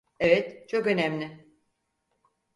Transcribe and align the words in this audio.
Evet, 0.19 0.69
çok 0.69 0.87
önemli. 0.87 1.45